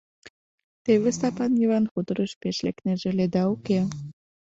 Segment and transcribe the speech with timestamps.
[0.83, 3.79] Теве Стапан Йыван хуторыш пеш лекнеже ыле да уке...